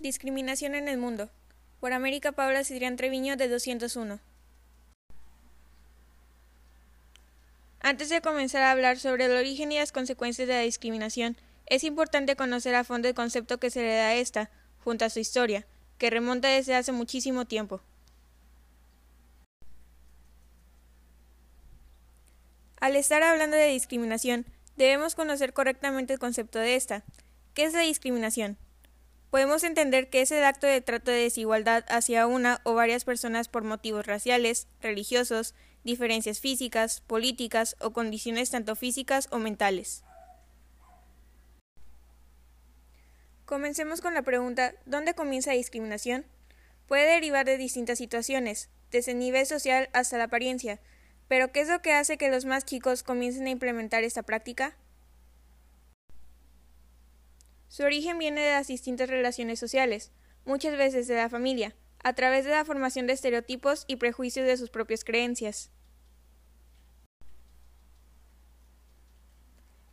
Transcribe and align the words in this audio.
Discriminación 0.00 0.76
en 0.76 0.86
el 0.86 0.96
mundo. 0.96 1.28
Por 1.80 1.92
América 1.92 2.30
Paula 2.30 2.62
Cidrián 2.62 2.94
Treviño 2.94 3.36
de 3.36 3.48
201. 3.48 4.20
Antes 7.80 8.08
de 8.08 8.20
comenzar 8.20 8.62
a 8.62 8.70
hablar 8.70 9.00
sobre 9.00 9.24
el 9.24 9.32
origen 9.32 9.72
y 9.72 9.78
las 9.78 9.90
consecuencias 9.90 10.46
de 10.46 10.54
la 10.54 10.60
discriminación, 10.60 11.36
es 11.66 11.82
importante 11.82 12.36
conocer 12.36 12.76
a 12.76 12.84
fondo 12.84 13.08
el 13.08 13.14
concepto 13.14 13.58
que 13.58 13.70
se 13.70 13.82
le 13.82 13.92
da 13.96 14.08
a 14.08 14.14
esta, 14.14 14.50
junto 14.84 15.04
a 15.04 15.10
su 15.10 15.18
historia, 15.18 15.66
que 15.98 16.10
remonta 16.10 16.46
desde 16.46 16.76
hace 16.76 16.92
muchísimo 16.92 17.44
tiempo. 17.44 17.80
Al 22.78 22.94
estar 22.94 23.24
hablando 23.24 23.56
de 23.56 23.66
discriminación, 23.66 24.46
debemos 24.76 25.16
conocer 25.16 25.52
correctamente 25.52 26.12
el 26.12 26.20
concepto 26.20 26.60
de 26.60 26.76
esta. 26.76 27.02
¿Qué 27.52 27.64
es 27.64 27.72
la 27.72 27.80
discriminación? 27.80 28.58
Podemos 29.30 29.62
entender 29.62 30.08
que 30.08 30.22
es 30.22 30.30
el 30.30 30.42
acto 30.44 30.66
de 30.66 30.80
trato 30.80 31.10
de 31.10 31.18
desigualdad 31.18 31.84
hacia 31.88 32.26
una 32.26 32.60
o 32.64 32.72
varias 32.72 33.04
personas 33.04 33.48
por 33.48 33.62
motivos 33.62 34.06
raciales, 34.06 34.68
religiosos, 34.80 35.54
diferencias 35.84 36.40
físicas, 36.40 37.02
políticas 37.02 37.76
o 37.80 37.92
condiciones 37.92 38.50
tanto 38.50 38.74
físicas 38.74 39.28
o 39.30 39.38
mentales. 39.38 40.02
Comencemos 43.44 44.00
con 44.00 44.14
la 44.14 44.22
pregunta 44.22 44.74
¿dónde 44.86 45.14
comienza 45.14 45.50
la 45.50 45.56
discriminación? 45.56 46.24
Puede 46.86 47.12
derivar 47.12 47.44
de 47.44 47.58
distintas 47.58 47.98
situaciones, 47.98 48.70
desde 48.90 49.12
el 49.12 49.18
nivel 49.18 49.44
social 49.44 49.90
hasta 49.92 50.16
la 50.16 50.24
apariencia, 50.24 50.80
pero 51.28 51.52
¿qué 51.52 51.60
es 51.60 51.68
lo 51.68 51.82
que 51.82 51.92
hace 51.92 52.16
que 52.16 52.30
los 52.30 52.46
más 52.46 52.64
chicos 52.64 53.02
comiencen 53.02 53.46
a 53.46 53.50
implementar 53.50 54.04
esta 54.04 54.22
práctica? 54.22 54.74
Su 57.78 57.84
origen 57.84 58.18
viene 58.18 58.40
de 58.40 58.50
las 58.50 58.66
distintas 58.66 59.08
relaciones 59.08 59.60
sociales, 59.60 60.10
muchas 60.44 60.76
veces 60.76 61.06
de 61.06 61.14
la 61.14 61.28
familia, 61.28 61.76
a 62.02 62.12
través 62.12 62.44
de 62.44 62.50
la 62.50 62.64
formación 62.64 63.06
de 63.06 63.12
estereotipos 63.12 63.84
y 63.86 63.94
prejuicios 63.94 64.48
de 64.48 64.56
sus 64.56 64.68
propias 64.68 65.04
creencias. 65.04 65.70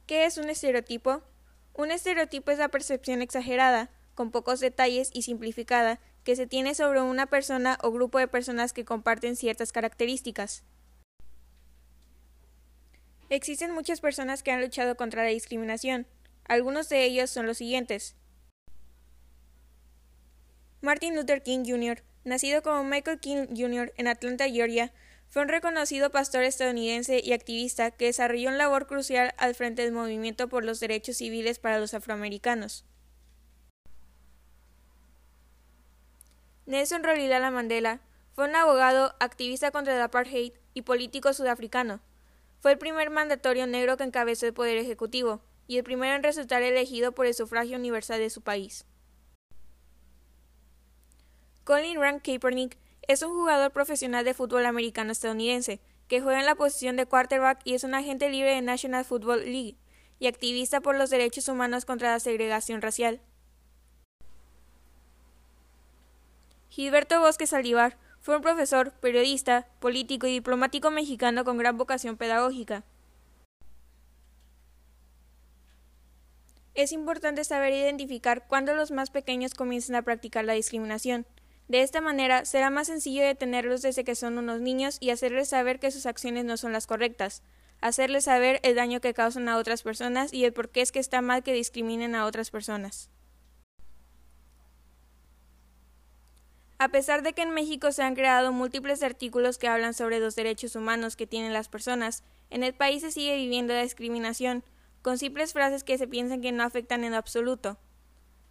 ¿Qué 0.08 0.26
es 0.26 0.40
un 0.40 0.50
estereotipo? 0.50 1.22
Un 1.76 1.92
estereotipo 1.92 2.50
es 2.50 2.58
la 2.58 2.70
percepción 2.70 3.22
exagerada, 3.22 3.92
con 4.16 4.32
pocos 4.32 4.62
detalles 4.62 5.12
y 5.14 5.22
simplificada, 5.22 6.00
que 6.24 6.36
se 6.36 6.48
tiene 6.48 6.74
sobre 6.74 7.02
una 7.02 7.28
persona 7.28 7.78
o 7.84 7.92
grupo 7.92 8.18
de 8.18 8.28
personas 8.28 8.74
que 8.74 8.84
comparten 8.84 9.36
ciertas 9.36 9.72
características. 9.72 10.64
Existen 13.30 13.76
muchas 13.76 14.02
personas 14.02 14.42
que 14.42 14.50
han 14.50 14.62
luchado 14.62 14.98
contra 14.98 15.22
la 15.22 15.30
discriminación, 15.30 16.08
algunos 16.48 16.90
de 16.90 17.04
ellos 17.04 17.30
son 17.30 17.46
los 17.46 17.58
siguientes. 17.58 18.16
Martin 20.82 21.16
Luther 21.16 21.42
King 21.42 21.64
Jr., 21.66 22.04
nacido 22.24 22.62
como 22.62 22.84
Michael 22.84 23.20
King 23.20 23.48
Jr. 23.56 23.94
en 23.98 24.08
Atlanta, 24.08 24.48
Georgia, 24.50 24.94
fue 25.28 25.42
un 25.42 25.50
reconocido 25.50 26.12
pastor 26.12 26.44
estadounidense 26.44 27.20
y 27.24 27.34
activista 27.34 27.92
que 27.92 28.06
desarrolló 28.06 28.50
una 28.50 28.58
labor 28.58 28.88
crucial 28.88 29.34
al 29.38 29.56
frente 29.56 29.82
del 29.82 29.92
movimiento 29.92 30.48
por 30.48 30.64
los 30.64 30.80
derechos 30.80 31.18
civiles 31.18 31.60
para 31.60 31.80
los 31.80 31.94
afroamericanos. 31.94 32.86
Nelson 36.68 37.04
Rolihlahla 37.04 37.52
Mandela 37.52 38.00
fue 38.34 38.48
un 38.48 38.56
abogado, 38.56 39.16
activista 39.20 39.72
contra 39.72 39.96
el 39.96 40.02
apartheid 40.02 40.54
y 40.74 40.82
político 40.84 41.34
sudafricano. 41.34 42.00
Fue 42.60 42.72
el 42.72 42.78
primer 42.78 43.10
mandatorio 43.10 43.68
negro 43.68 43.98
que 43.98 44.04
encabezó 44.04 44.46
el 44.46 44.54
poder 44.54 44.78
ejecutivo, 44.78 45.42
y 45.68 45.78
el 45.78 45.84
primero 45.84 46.16
en 46.16 46.24
resultar 46.24 46.62
elegido 46.62 47.14
por 47.14 47.26
el 47.26 47.34
sufragio 47.34 47.78
universal 47.78 48.20
de 48.20 48.30
su 48.30 48.42
país. 48.42 48.86
Colin 51.64 52.00
Rank 52.00 52.24
Kaepernick 52.24 52.78
es 53.08 53.22
un 53.24 53.34
jugador 53.34 53.72
profesional 53.72 54.24
de 54.24 54.34
fútbol 54.34 54.66
americano 54.66 55.12
estadounidense, 55.12 55.80
que 56.08 56.22
juega 56.22 56.40
en 56.40 56.46
la 56.46 56.56
posición 56.56 56.96
de 56.96 57.06
quarterback 57.06 57.62
y 57.64 57.74
es 57.74 57.84
un 57.84 57.96
agente 57.96 58.30
libre 58.30 58.52
de 58.52 58.62
National 58.62 59.06
Football 59.06 59.46
League 59.46 59.76
y 60.20 60.28
activista 60.28 60.82
por 60.82 60.96
los 60.96 61.10
derechos 61.10 61.48
humanos 61.48 61.86
contra 61.86 62.12
la 62.12 62.20
segregación 62.20 62.82
racial. 62.82 63.22
Gilberto 66.70 67.20
Bosque 67.20 67.48
Saldívar 67.48 67.98
fue 68.20 68.36
un 68.36 68.42
profesor, 68.42 68.92
periodista, 68.92 69.68
político 69.80 70.28
y 70.28 70.34
diplomático 70.34 70.92
mexicano 70.92 71.46
con 71.46 71.58
gran 71.58 71.78
vocación 71.78 72.18
pedagógica. 72.18 72.84
Es 76.76 76.92
importante 76.92 77.46
saber 77.46 77.74
identificar 77.74 78.48
cuándo 78.48 78.76
los 78.76 78.92
más 78.92 79.10
pequeños 79.10 79.54
comienzan 79.54 79.96
a 79.96 80.02
practicar 80.02 80.44
la 80.44 80.54
discriminación. 80.54 81.26
De 81.70 81.82
esta 81.82 82.02
manera 82.02 82.44
será 82.44 82.70
más 82.70 82.88
sencillo 82.88 83.24
detenerlos 83.24 83.82
desde 83.82 84.04
que 84.04 84.14
son 84.14 84.38
unos 84.38 84.60
niños 84.60 84.98
y 85.00 85.10
hacerles 85.10 85.50
saber 85.50 85.80
que 85.80 85.90
sus 85.90 86.06
acciones 86.06 86.44
no 86.44 86.58
son 86.58 86.74
las 86.74 86.86
correctas, 86.86 87.44
hacerles 87.80 88.26
saber 88.26 88.60
el 88.64 88.76
daño 88.76 89.00
que 89.00 89.14
causan 89.14 89.48
a 89.48 89.58
otras 89.58 89.84
personas 89.84 90.34
y 90.34 90.44
el 90.44 90.52
por 90.52 90.70
qué 90.70 90.82
es 90.82 90.92
que 90.92 91.00
está 91.00 91.22
mal 91.22 91.44
que 91.44 91.54
discriminen 91.54 92.14
a 92.14 92.26
otras 92.26 92.52
personas. 92.52 93.10
A 96.78 96.90
pesar 96.90 97.24
de 97.24 97.32
que 97.32 97.42
en 97.42 97.52
México 97.52 97.94
se 97.94 98.04
han 98.04 98.16
creado 98.16 98.52
múltiples 98.52 99.02
artículos 99.02 99.58
que 99.58 99.70
hablan 99.70 99.94
sobre 99.94 100.20
los 100.20 100.36
derechos 100.36 100.76
humanos 100.76 101.16
que 101.16 101.26
tienen 101.26 101.54
las 101.54 101.70
personas, 101.70 102.26
en 102.50 102.64
el 102.64 102.74
país 102.74 103.02
se 103.02 103.12
sigue 103.12 103.38
viviendo 103.38 103.74
la 103.74 103.82
discriminación, 103.82 104.64
con 105.06 105.20
simples 105.20 105.54
frases 105.54 105.84
que 105.84 106.00
se 106.00 106.08
piensan 106.08 106.42
que 106.42 106.52
no 106.52 106.64
afectan 106.64 107.04
en 107.04 107.14
absoluto. 107.14 107.78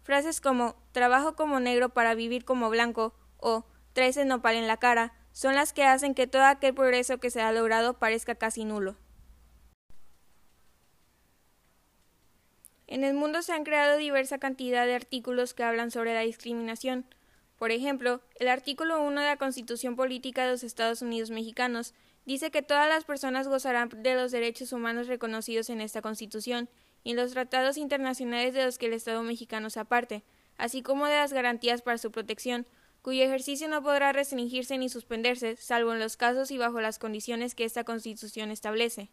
Frases 0.03 0.39
como 0.39 0.77
trabajo 0.93 1.35
como 1.35 1.59
negro 1.59 1.89
para 1.89 2.15
vivir 2.15 2.45
como 2.45 2.69
blanco 2.69 3.13
o 3.35 3.65
traes 3.91 4.15
el 4.15 4.29
nopal 4.29 4.55
en 4.55 4.65
la 4.65 4.77
cara 4.77 5.11
son 5.33 5.55
las 5.55 5.73
que 5.73 5.83
hacen 5.83 6.15
que 6.15 6.27
todo 6.27 6.45
aquel 6.45 6.73
progreso 6.73 7.17
que 7.17 7.29
se 7.29 7.41
ha 7.41 7.51
logrado 7.51 7.99
parezca 7.99 8.35
casi 8.35 8.63
nulo. 8.63 8.95
En 12.87 13.03
el 13.03 13.15
mundo 13.15 13.41
se 13.41 13.51
han 13.51 13.65
creado 13.65 13.97
diversa 13.97 14.37
cantidad 14.37 14.85
de 14.85 14.95
artículos 14.95 15.53
que 15.53 15.63
hablan 15.63 15.91
sobre 15.91 16.13
la 16.13 16.21
discriminación. 16.21 17.05
Por 17.59 17.71
ejemplo, 17.71 18.21
el 18.35 18.47
artículo 18.47 19.03
1 19.03 19.19
de 19.19 19.27
la 19.27 19.35
Constitución 19.35 19.97
Política 19.97 20.45
de 20.45 20.51
los 20.51 20.63
Estados 20.63 21.01
Unidos 21.01 21.31
Mexicanos 21.31 21.93
dice 22.25 22.51
que 22.51 22.61
todas 22.61 22.89
las 22.89 23.03
personas 23.03 23.47
gozarán 23.47 23.89
de 23.89 24.15
los 24.15 24.31
derechos 24.31 24.73
humanos 24.73 25.07
reconocidos 25.07 25.69
en 25.69 25.81
esta 25.81 26.01
Constitución 26.01 26.69
y 27.03 27.11
en 27.11 27.17
los 27.17 27.31
tratados 27.31 27.77
internacionales 27.77 28.53
de 28.53 28.65
los 28.65 28.77
que 28.77 28.87
el 28.87 28.93
Estado 28.93 29.23
mexicano 29.23 29.69
se 29.69 29.79
aparte, 29.79 30.23
así 30.57 30.81
como 30.81 31.05
de 31.05 31.15
las 31.15 31.33
garantías 31.33 31.81
para 31.81 31.97
su 31.97 32.11
protección, 32.11 32.65
cuyo 33.01 33.23
ejercicio 33.23 33.67
no 33.67 33.83
podrá 33.83 34.11
restringirse 34.11 34.77
ni 34.77 34.89
suspenderse, 34.89 35.55
salvo 35.57 35.93
en 35.93 35.99
los 35.99 36.17
casos 36.17 36.49
y 36.49 36.57
bajo 36.57 36.81
las 36.81 36.97
condiciones 36.97 37.53
que 37.53 37.63
esta 37.63 37.83
Constitución 37.83 38.49
establece. 38.49 39.11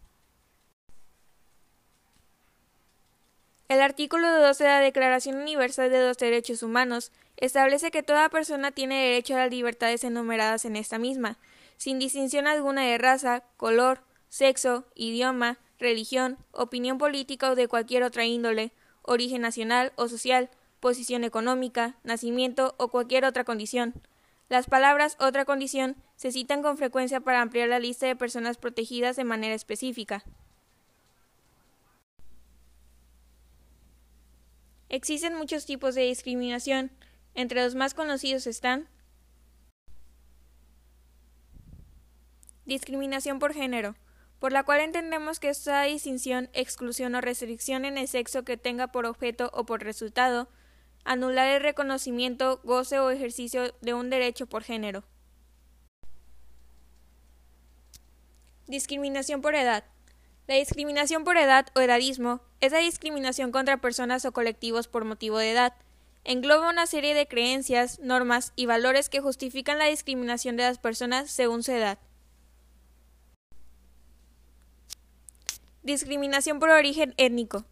El 3.69 3.81
artículo 3.81 4.31
12 4.39 4.65
de 4.65 4.71
la 4.71 4.81
Declaración 4.81 5.37
Universal 5.37 5.91
de 5.91 6.07
los 6.07 6.19
Derechos 6.19 6.63
Humanos 6.63 7.11
establece 7.37 7.91
que 7.91 8.03
toda 8.03 8.29
persona 8.29 8.71
tiene 8.71 9.03
derecho 9.03 9.35
a 9.35 9.39
las 9.39 9.51
libertades 9.51 10.05
enumeradas 10.05 10.65
en 10.65 10.77
esta 10.77 10.99
misma, 10.99 11.39
sin 11.77 11.99
distinción 11.99 12.47
alguna 12.47 12.83
de 12.83 12.99
raza, 12.99 13.45
color, 13.57 14.03
sexo, 14.29 14.85
idioma, 14.95 15.59
religión, 15.79 16.39
opinión 16.53 16.99
política 16.99 17.51
o 17.51 17.55
de 17.55 17.69
cualquier 17.69 18.03
otra 18.03 18.25
índole, 18.25 18.73
origen 19.03 19.43
nacional 19.43 19.93
o 19.97 20.09
social, 20.09 20.51
posición 20.81 21.25
económica, 21.25 21.97
nacimiento 22.03 22.75
o 22.79 22.89
cualquier 22.89 23.25
otra 23.25 23.45
condición. 23.45 23.95
Las 24.49 24.67
palabras 24.67 25.17
otra 25.19 25.45
condición 25.45 25.97
se 26.17 26.33
citan 26.33 26.63
con 26.63 26.77
frecuencia 26.77 27.21
para 27.21 27.41
ampliar 27.41 27.69
la 27.69 27.79
lista 27.79 28.07
de 28.07 28.17
personas 28.17 28.59
protegidas 28.59 29.17
de 29.17 29.25
manera 29.25 29.55
específica. 29.55 30.25
Existen 34.89 35.35
muchos 35.35 35.65
tipos 35.65 35.95
de 35.95 36.03
discriminación. 36.03 36.91
Entre 37.35 37.63
los 37.65 37.75
más 37.75 37.95
conocidos 37.95 38.47
están 38.47 38.89
Discriminación 42.65 43.39
por 43.39 43.55
género, 43.55 43.97
por 44.39 44.53
la 44.53 44.63
cual 44.63 44.81
entendemos 44.81 45.41
que 45.41 45.49
es 45.49 45.63
toda 45.63 45.83
distinción, 45.85 46.49
exclusión 46.53 47.15
o 47.15 47.21
restricción 47.21 47.85
en 47.85 47.99
el 47.99 48.09
sexo 48.09 48.45
que 48.45 48.57
tenga 48.57 48.89
por 48.89 49.07
objeto 49.07 49.51
o 49.53 49.65
por 49.65 49.83
resultado 49.83 50.49
anular 51.05 51.49
el 51.49 51.63
reconocimiento, 51.63 52.61
goce 52.63 52.99
o 52.99 53.11
ejercicio 53.11 53.75
de 53.81 53.95
un 53.95 54.11
derecho 54.11 54.47
por 54.47 54.63
género. 54.63 55.05
Discriminación 58.67 59.43
por 59.43 59.55
edad. 59.55 59.85
La 60.47 60.55
discriminación 60.55 61.25
por 61.25 61.37
edad 61.37 61.67
o 61.75 61.81
edadismo 61.81 62.41
es 62.61 62.73
la 62.73 62.79
discriminación 62.79 63.53
contra 63.53 63.81
personas 63.81 64.25
o 64.25 64.33
colectivos 64.33 64.89
por 64.89 65.05
motivo 65.05 65.39
de 65.39 65.51
edad. 65.51 65.75
Engloba 66.25 66.71
una 66.71 66.87
serie 66.87 67.15
de 67.15 67.27
creencias, 67.27 67.99
normas 67.99 68.53
y 68.55 68.67
valores 68.67 69.09
que 69.09 69.21
justifican 69.21 69.79
la 69.79 69.87
discriminación 69.87 70.57
de 70.57 70.65
las 70.65 70.79
personas 70.79 71.31
según 71.31 71.63
su 71.63 71.73
edad. 71.73 71.99
Discriminación 75.83 76.61
por 76.61 76.71
origen 76.71 77.13
étnico. 77.17 77.65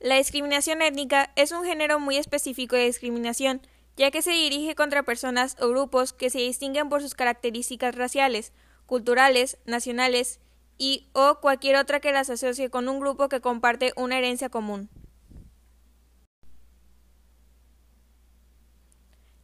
La 0.00 0.16
discriminación 0.16 0.82
étnica 0.82 1.32
es 1.36 1.52
un 1.52 1.64
género 1.64 2.00
muy 2.00 2.16
específico 2.16 2.74
de 2.74 2.86
discriminación 2.86 3.62
ya 3.96 4.10
que 4.10 4.22
se 4.22 4.30
dirige 4.30 4.74
contra 4.74 5.02
personas 5.02 5.56
o 5.60 5.68
grupos 5.68 6.12
que 6.12 6.30
se 6.30 6.38
distinguen 6.38 6.88
por 6.88 7.02
sus 7.02 7.14
características 7.14 7.94
raciales, 7.94 8.52
culturales, 8.86 9.58
nacionales 9.64 10.40
y 10.78 11.08
o 11.12 11.38
cualquier 11.40 11.76
otra 11.76 12.00
que 12.00 12.12
las 12.12 12.30
asocie 12.30 12.70
con 12.70 12.88
un 12.88 12.98
grupo 12.98 13.28
que 13.28 13.40
comparte 13.40 13.92
una 13.96 14.18
herencia 14.18 14.48
común. 14.48 14.88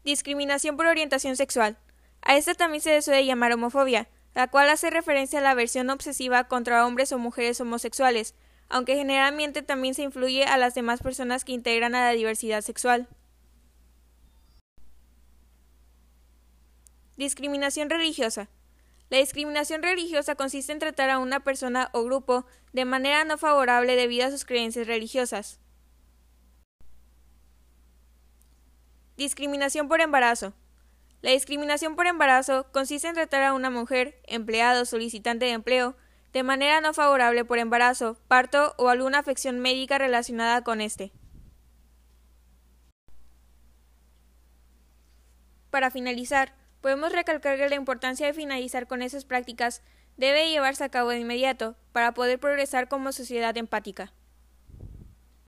Discriminación 0.03 0.77
por 0.77 0.87
orientación 0.87 1.37
sexual. 1.37 1.77
A 2.23 2.37
esta 2.37 2.55
también 2.55 2.81
se 2.81 2.91
le 2.91 3.03
suele 3.03 3.27
llamar 3.27 3.53
homofobia, 3.53 4.09
la 4.39 4.47
cual 4.47 4.71
hace 4.71 4.89
referencia 4.89 5.41
a 5.41 5.43
la 5.43 5.51
aversión 5.51 5.91
obsesiva 5.91 6.45
contra 6.45 6.87
hombres 6.87 7.11
o 7.11 7.19
mujeres 7.19 7.61
homosexuales, 7.61 8.37
aunque 8.69 8.95
generalmente 8.95 9.63
también 9.63 9.95
se 9.95 10.03
influye 10.03 10.45
a 10.45 10.57
las 10.57 10.77
demás 10.77 11.03
personas 11.03 11.45
que 11.45 11.51
integran 11.51 11.97
a 11.97 12.05
la 12.05 12.13
diversidad 12.13 12.61
sexual. 12.61 13.09
Discriminación 17.17 17.91
religiosa. 17.91 18.49
La 19.11 19.19
discriminación 19.19 19.83
religiosa 19.83 20.37
consiste 20.37 20.71
en 20.71 20.79
tratar 20.79 21.11
a 21.11 21.19
una 21.19 21.41
persona 21.41 21.91
o 21.93 22.05
grupo 22.05 22.47
de 22.73 22.85
manera 22.85 23.25
no 23.25 23.39
favorable 23.39 23.97
debido 23.97 24.29
a 24.29 24.31
sus 24.31 24.45
creencias 24.45 24.87
religiosas. 24.87 25.59
Discriminación 29.17 29.89
por 29.89 30.01
embarazo. 30.01 30.55
La 31.21 31.33
discriminación 31.33 31.97
por 31.97 32.07
embarazo 32.07 32.67
consiste 32.73 33.09
en 33.09 33.15
tratar 33.15 33.43
a 33.43 33.53
una 33.53 33.71
mujer, 33.71 34.21
empleado, 34.25 34.85
solicitante 34.85 35.47
de 35.47 35.53
empleo, 35.53 35.97
de 36.33 36.45
manera 36.45 36.81
no 36.81 36.95
favorable 36.95 37.45
por 37.45 37.59
embarazo, 37.59 38.17
parto 38.29 38.75
o 38.79 38.89
alguna 38.89 39.19
afección 39.19 39.59
médica 39.59 39.99
relacionada 39.99 40.63
con 40.63 40.81
este. 40.81 41.13
Para 45.71 45.91
finalizar, 45.91 46.55
podemos 46.81 47.13
recalcar 47.13 47.57
que 47.57 47.69
la 47.69 47.75
importancia 47.75 48.27
de 48.27 48.33
finalizar 48.33 48.87
con 48.87 49.03
esas 49.03 49.25
prácticas 49.25 49.83
debe 50.17 50.51
llevarse 50.51 50.85
a 50.85 50.89
cabo 50.89 51.11
de 51.11 51.19
inmediato 51.19 51.77
para 51.93 52.15
poder 52.15 52.39
progresar 52.39 52.89
como 52.89 53.13
sociedad 53.13 53.57
empática. 53.57 54.13